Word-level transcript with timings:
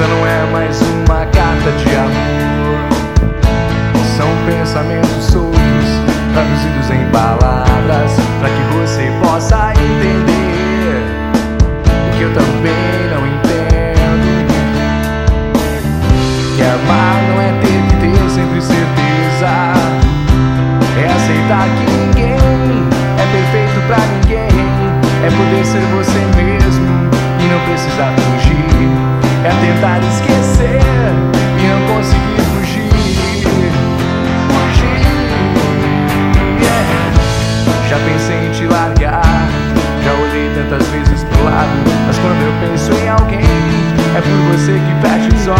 Essa 0.00 0.08
não 0.08 0.26
é 0.26 0.50
mais 0.50 0.80
uma 0.80 1.26
carta 1.26 1.72
de 1.72 1.94
amor. 1.94 2.88
São 4.16 4.28
pensamentos 4.46 5.24
soltos, 5.24 5.88
traduzidos 6.32 6.90
em 6.90 7.04
palavras, 7.10 8.10
para 8.40 8.48
que 8.48 8.62
você 8.78 9.12
possa 9.22 9.72
entender 9.72 11.04
o 11.84 12.16
que 12.16 12.22
eu 12.22 12.32
também 12.32 13.10
não 13.12 13.26
entendo. 13.26 14.48
Que 16.56 16.62
amar 16.62 17.22
não 17.28 17.42
é 17.42 17.52
ter 17.60 17.82
que 17.90 17.96
ter 18.00 18.30
sempre 18.30 18.62
certeza, 18.62 19.52
é 20.96 21.12
aceitar 21.14 21.68
que 21.76 21.84
ninguém 21.92 22.38
é 23.18 23.26
perfeito 23.32 23.78
para 23.86 23.98
ninguém, 24.14 24.48
é 25.26 25.30
poder 25.30 25.66
ser 25.66 25.82
você 25.94 26.20
mesmo 26.42 27.10
e 27.38 27.48
não 27.52 27.60
precisar 27.66 28.14
fugir 28.16 28.99
é 29.44 29.50
tentar 29.50 30.00
esquecer 30.00 30.80
e 31.58 31.66
não 31.66 31.80
conseguir 31.94 32.40
fugir. 32.52 32.90
Fugir. 34.48 35.00
Yeah. 36.60 36.84
Já 37.88 37.98
pensei 37.98 38.46
em 38.46 38.50
te 38.50 38.66
largar, 38.66 39.22
já 40.04 40.12
olhei 40.12 40.50
tantas 40.54 40.86
vezes 40.88 41.24
pro 41.24 41.44
lado, 41.44 41.70
mas 42.06 42.18
quando 42.18 42.42
eu 42.42 42.52
penso 42.60 42.92
em 42.92 43.08
alguém, 43.08 43.40
é 43.40 44.20
por 44.20 44.38
você 44.52 44.72
que 44.72 45.08
fecho 45.08 45.34
os 45.34 45.48
olhos. 45.48 45.59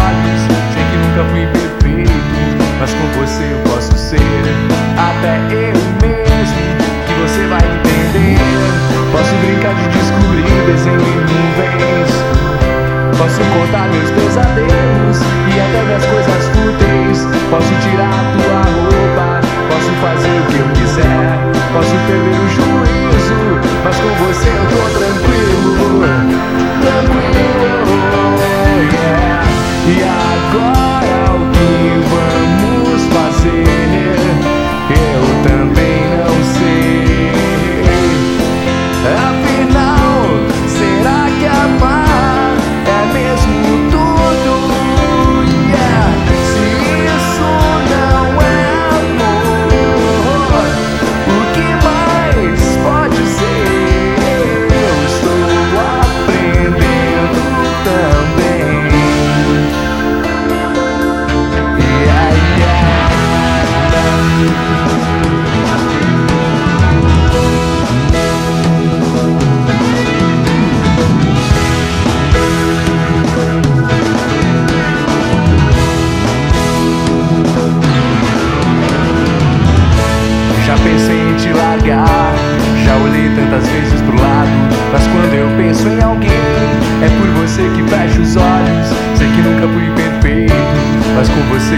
Contar 13.51 13.87
meus 13.89 14.09
pesadelos 14.11 15.17
e 15.47 15.59
até 15.59 15.83
minhas 15.83 16.05
coisas 16.05 16.43
fúteis. 16.55 17.27
Posso 17.49 17.73
tirar 17.83 18.09
a 18.09 18.23
tua 18.35 18.61
roupa, 18.71 19.41
posso 19.67 19.91
fazer 20.01 20.39
o 20.39 20.45
que 20.47 20.57
eu 20.59 20.67
quiser. 20.75 21.51
Posso 21.73 21.95
perder 22.07 22.35
o 22.35 22.47
juízo, 22.49 23.39
mas 23.83 23.95
com 23.95 24.11
você 24.25 24.49
eu 24.49 24.65
tô 24.71 24.80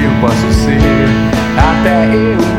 eu 0.01 0.11
posso 0.21 0.51
ser. 0.53 0.79
Até 1.57 2.15
eu 2.15 2.52